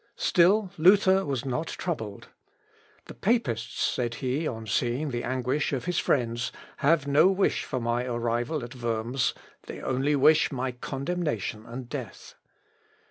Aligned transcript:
Still 0.17 0.71
Luther 0.79 1.23
was 1.23 1.45
not 1.45 1.67
troubled. 1.67 2.29
"The 3.05 3.13
papists," 3.13 3.79
said 3.83 4.15
he, 4.15 4.47
on 4.47 4.65
seeing 4.65 5.11
the 5.11 5.23
anguish 5.23 5.73
of 5.73 5.85
his 5.85 5.99
friends, 5.99 6.51
"have 6.77 7.05
no 7.05 7.27
wish 7.27 7.63
for 7.65 7.79
my 7.79 8.05
arrival 8.05 8.63
at 8.63 8.73
Worms, 8.73 9.35
they 9.67 9.79
only 9.79 10.15
wish 10.15 10.51
my 10.51 10.71
condemnation 10.71 11.67
and 11.67 11.87
death. 11.87 12.33